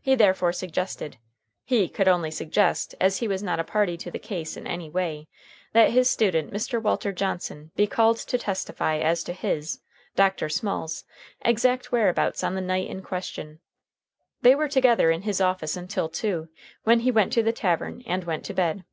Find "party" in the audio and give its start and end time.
3.64-3.96